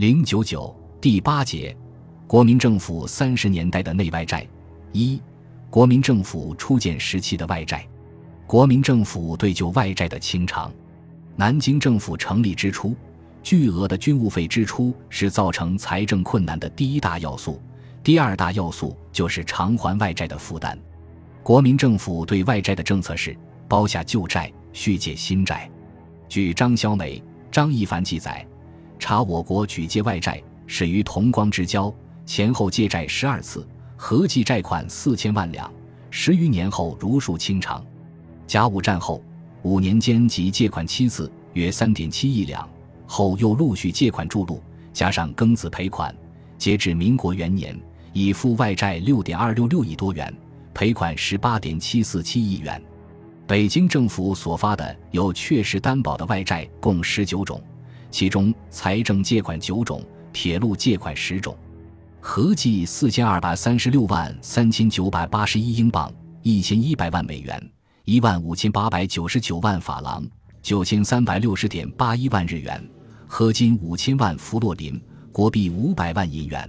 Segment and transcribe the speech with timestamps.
[0.00, 1.76] 零九九第八节，
[2.26, 4.48] 国民政府三十年代的内外债
[4.92, 5.20] 一，
[5.68, 7.86] 国民政府初建时期的外债，
[8.46, 10.72] 国民政府对旧外债的清偿。
[11.36, 12.96] 南京政府成立之初，
[13.42, 17.60] 巨额的军务费支出是造成财政困难的第一大要素，
[18.02, 20.78] 第二大要素就是偿还外债的负担。
[21.42, 23.36] 国民政府对外债的政策是
[23.68, 25.70] 包下旧债，续借新债。
[26.26, 27.22] 据张小美、
[27.52, 28.46] 张一凡记载。
[29.00, 31.92] 查我国举借外债始于同光之交，
[32.24, 35.68] 前后借债十二次，合计债款四千万两，
[36.10, 37.84] 十余年后如数清偿。
[38.46, 39.20] 甲午战后
[39.62, 42.68] 五年间即借款七次，约三点七亿两，
[43.06, 46.14] 后又陆续借款注入，加上庚子赔款，
[46.58, 47.76] 截至民国元年，
[48.12, 50.32] 已付外债六点二六六亿多元，
[50.74, 52.80] 赔款十八点七四七亿元。
[53.46, 57.60] 北京政府所发的有确实担保的外债共十九种。
[58.10, 61.56] 其中，财政借款九种，铁路借款十种，
[62.20, 66.12] 合计四千二百三十六万三千九百八十一英镑，
[66.42, 67.70] 一千一百万美元，
[68.04, 70.26] 一万五千八百九十九万法郎，
[70.60, 72.84] 九千三百六十点八一万日元，
[73.26, 76.68] 合金五千万弗洛林，国币五百万银元。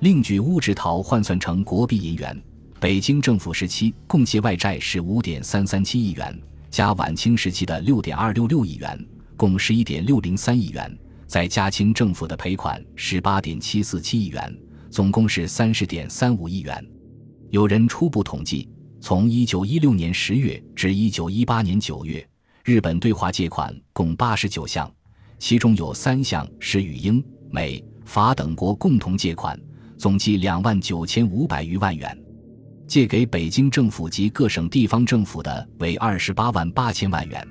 [0.00, 2.42] 另据乌质陶换算成国币银元，
[2.80, 6.36] 北京政府时期共借外债是五点三三七亿元，
[6.68, 9.06] 加晚清时期的六点二六六亿元。
[9.36, 10.96] 共十一点六零三亿元，
[11.26, 14.56] 在嘉清政府的赔款十八点七四七亿元，
[14.90, 16.84] 总共是三十点三五亿元。
[17.50, 18.68] 有人初步统计，
[19.00, 22.26] 从一九一六年十月至一九一八年九月，
[22.64, 24.90] 日本对华借款共八十九项，
[25.38, 29.60] 其中有三项是与英、美、法等国共同借款，
[29.98, 32.16] 总计两万九千五百余万元。
[32.86, 37.46] 借给北京政府及各省地方政府的为二十八万八千万元。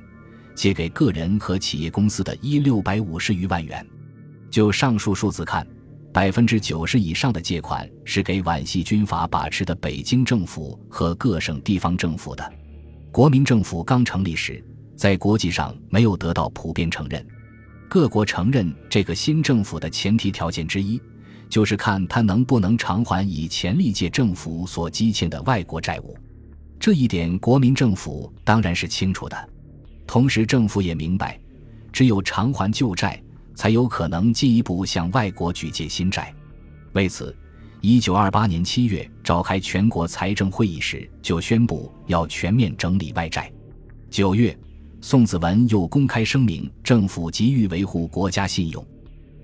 [0.55, 3.85] 借给个人和企业公司的一六百五十余万元，
[4.49, 5.65] 就上述数字看，
[6.11, 12.53] 百分之九十以上的借款是给皖系军阀把持的北京政府和各省地方政府的。
[13.11, 14.63] 国民政府刚成立时，
[14.95, 17.25] 在国际上没有得到普遍承认。
[17.89, 20.99] 各国承认这个新政府的前提条件之一，
[21.47, 26.17] 就是看他能不能偿还以前历届政府所积欠的外国债务。
[26.79, 29.49] 这一点，国民政府当然是清楚的。
[30.05, 31.39] 同时，政府也明白，
[31.91, 33.21] 只有偿还旧债，
[33.55, 36.33] 才有可能进一步向外国举借新债。
[36.93, 37.35] 为此，
[37.81, 43.51] 一九二八年七月召开全国财政会议时，就宣布要全面整理外债。
[44.09, 44.55] 九月，
[45.01, 48.85] 宋子文又公开声明，政府急于维护国家信用。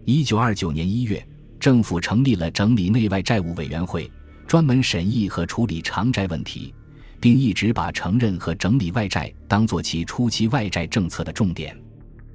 [0.05, 1.25] 一九二九年一月，
[1.59, 4.09] 政府成立了整理内外债务委员会，
[4.47, 6.73] 专门审议和处理偿债问题。
[7.19, 11.77] 并一直把承认和整理外债当作其初期外债政策的重点。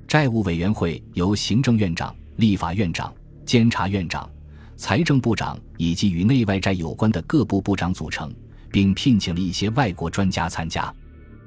[0.06, 3.12] 债务委员会由行政院长、立法院长、
[3.44, 4.28] 监察院长、
[4.76, 8.32] 财政部长以及与内外债有关的各部部长组成，
[8.70, 10.92] 并聘请了一些外国专家参加。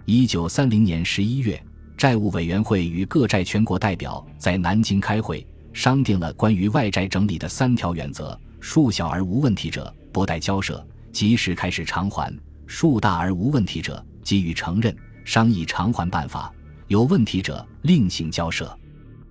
[0.06, 1.62] 一九三零年十一月，
[1.98, 12.36] 债务委员会与各债全国代表在南京开会，商定了关于外债整理的三条原则：数小而无问题者，不待交涉，及时开始偿还。
[12.68, 16.54] 数大而无问题者，给予承认，商议偿还办法；
[16.88, 18.78] 有问题者，另行交涉。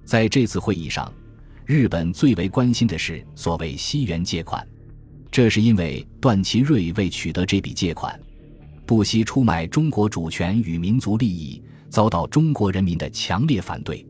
[0.04, 1.12] 在这次会议上，
[1.66, 4.66] 日本最为关心的是所谓西元借款，
[5.30, 8.18] 这是因为段祺瑞为取得这笔借款，
[8.86, 14.06] 不惜出卖中国主权与民族利益，遭到中国人民的强烈反对。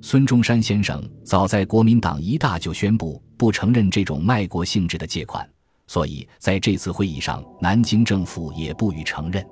[0.00, 5.48] 孙中山先生早在国民党一大就宣布不承认这种卖国性质的借款。
[5.86, 9.44] 所以，在这次会议上，南京政府也不予承认。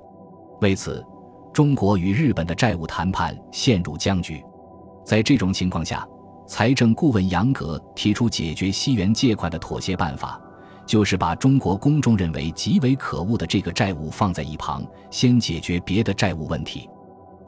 [0.61, 1.05] 为此，
[1.53, 4.43] 中国与日本的债务谈判陷入僵局。
[5.05, 6.07] 在这种情况下，
[6.47, 10.41] 财政顾问杨格提出解决西元借款的妥协办法，
[10.87, 16.89] 就是把中国公众认为极为可恶的这个债务放在一旁，先解决别的债务问题。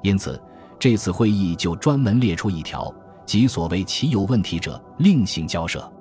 [0.04, 0.40] 因此，
[0.78, 2.94] 这次会议就专门列出一条，
[3.26, 5.92] 即所谓其有问题者，另行交涉。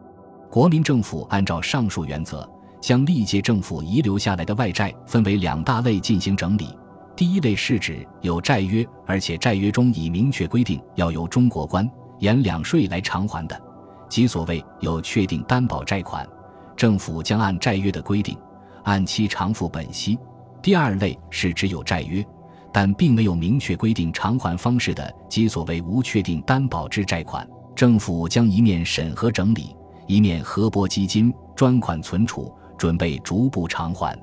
[0.51, 2.49] 国民政府按照上述原则。
[2.85, 6.69] 将历届政府遗留下来的外债分为两大类进行整理。
[7.17, 13.59] 第一类是指有债约，而且债约中已明确规定要由中国官、沿两税来偿还的，
[14.07, 16.29] 即所谓有确定担保债款，
[16.77, 18.37] 政府将按债约的规定
[18.83, 20.19] 按期偿付本息。
[20.61, 22.23] 第二类是只有债约，
[22.71, 29.75] 但并没有明确规定偿还方式的，即所谓无确定担保之债款，政府将一面审核整理，
[30.07, 32.55] 一面核拨基金专款存储。
[32.77, 34.19] 准备逐步偿还，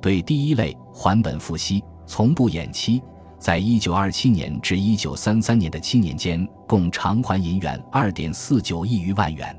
[0.00, 3.02] 对第一类还本付息，从不延期。
[3.38, 9.58] 在一九二七年至一九三三年的七年间，共偿还银元二点四九亿余万元。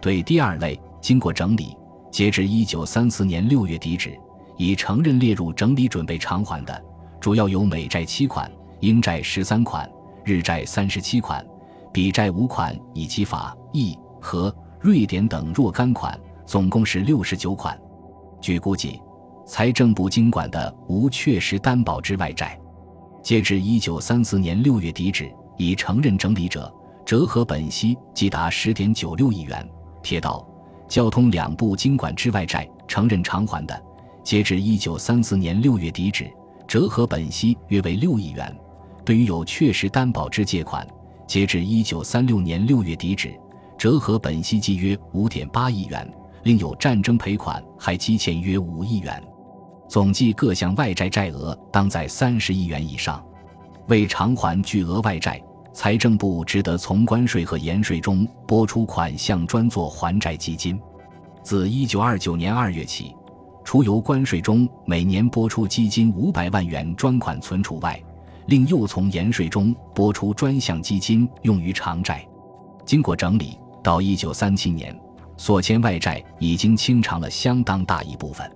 [0.00, 1.76] 对第二类经过整理，
[2.10, 4.18] 截至一九三四年六月底止，
[4.56, 6.82] 已承认列入整理准备偿还的，
[7.20, 8.50] 主要有美债七款、
[8.80, 9.86] 英债十三款、
[10.24, 11.44] 日债三十七款、
[11.92, 16.18] 比债五款以及法、意和瑞典等若干款，
[16.50, 17.80] 总共是六十九款。
[18.40, 19.00] 据估计，
[19.46, 22.58] 财政部经管的无确实担保之外债，
[23.22, 26.68] 截至一九三四年六月底止，已承认整理者，
[27.06, 29.64] 折合本息即达十点九六亿元。
[30.02, 30.44] 铁道、
[30.88, 33.82] 交通两部经管之外债承认偿还的，
[34.24, 36.28] 截至一九三四年六月底止，
[36.66, 38.52] 折合本息约为六亿元。
[39.04, 40.84] 对于有确实担保之借款，
[41.28, 43.32] 截至一九三六年六月底止，
[43.78, 46.12] 折合本息计约五点八亿元。
[46.42, 49.22] 另有战争赔款还积欠约五亿元，
[49.88, 53.22] 总计各项外债债额当在三十亿元以上。
[53.88, 55.42] 为偿还巨额外债。
[55.72, 60.78] 财政部只得从关税和盐税中拨出款项，专做还债基金。
[61.44, 63.14] 自一九二九年二月起，
[63.64, 68.02] 除由关税中每年拨出基金五百万元专款存储外，
[68.46, 72.26] 另又从盐税中拨出专项基金用于偿债。
[72.84, 74.94] 经过整理，到一九三七年，
[75.40, 78.46] 所欠外债已经清偿了相当大一部分，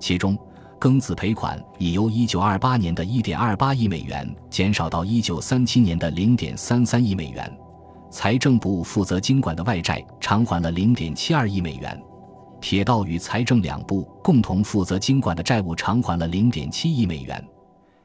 [0.00, 0.36] 其中。
[0.78, 7.50] 庚子赔款已由1928年的1.28亿美元减少到1937年的0.33亿美元，
[8.10, 11.98] 财政部负责经管的外债偿还了0.72亿美元，
[12.60, 17.42] 铁道与财政两部共同负责经管的债务偿还了0.7亿美元，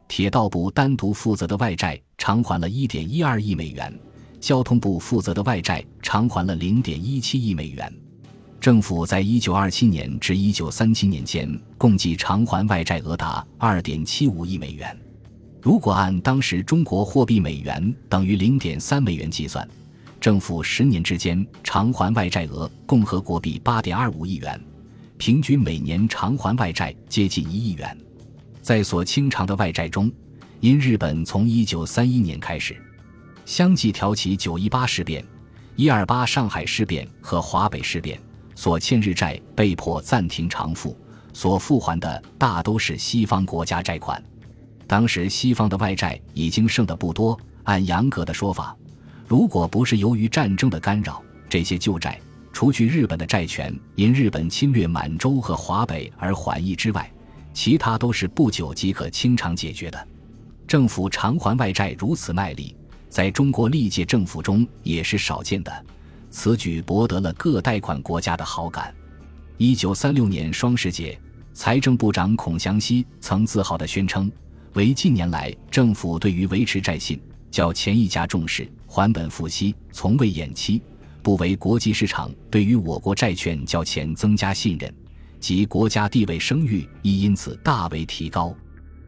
[0.07, 3.99] 铁道部单独负责的外债偿还了1.12亿美元，
[4.39, 7.91] 交通部负责的外债偿还了0.17亿美元。
[8.61, 14.95] 政府在一九二七年至一九三七年间共计偿还外债额达二点七五亿美元。
[15.59, 19.67] 如果按当时中国货币美元等于零点三美元计算，
[20.19, 24.63] 政府十年之间偿还外债额共和国币八点二五亿元，
[25.17, 27.97] 平均每年偿还外债接近一亿元。
[28.61, 30.11] 在所清偿的外债中，
[30.59, 32.79] 因日本从一九三一年开始
[33.43, 35.25] 相继挑起九一八事变、
[35.75, 38.21] 一二八上海事变和华北事变。
[38.61, 40.95] 所欠日债被迫暂停偿付，
[41.33, 44.23] 所付还的大都是西方国家债款。
[44.85, 47.35] 当时西方的外债已经剩的不多。
[47.63, 48.77] 按杨格的说法，
[49.27, 52.21] 如果不是由于战争的干扰，这些旧债
[52.53, 57.11] 除去日本的债权因日本侵略满洲和华北而缓议之外，
[57.55, 60.07] 其他都是不久即可清偿解决的。
[60.67, 62.75] 政府偿还外债如此卖力，
[63.09, 65.85] 在中国历届政府中也是少见的。
[66.31, 68.91] 此举博得了各贷款国家的好感。
[69.57, 71.19] 一九三六年双十节，
[71.53, 74.31] 财政部长孔祥熙曾自豪地宣称
[74.73, 80.81] ：“为近年来政府对于维持债信较前一家重视，还本付息，从未延期，
[81.21, 84.91] 不为国际市场对于我国债券较前增加信任，
[85.39, 88.55] 及国家地位声誉亦因此大为提高。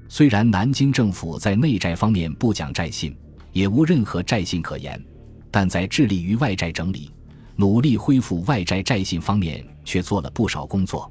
[0.10, 3.16] 虽然南京政府在内债方面不讲债信，
[3.54, 5.02] 也无任何债信可言。”
[5.54, 7.12] 但在致力于外债整理、
[7.56, 11.08] 努力恢复外债债信方面，却做了不少工作，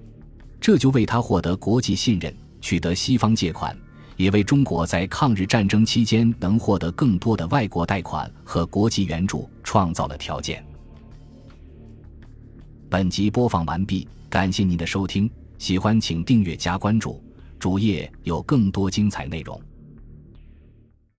[0.60, 3.78] 这就为他获得国际信任、取得西方借款，
[4.16, 10.64] 也为中国在抗日战争期间能获得更多的外国贷款和国际援助创造了条件。
[12.90, 17.22] 本集播放完毕，感谢您的收听，喜欢请订阅加关注，
[17.61, 19.62] 主页有更多精彩内容。